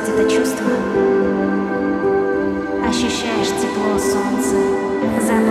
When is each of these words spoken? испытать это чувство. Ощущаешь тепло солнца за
испытать 0.00 0.08
это 0.08 0.30
чувство. 0.30 0.66
Ощущаешь 2.86 3.48
тепло 3.60 3.98
солнца 3.98 4.56
за 5.20 5.49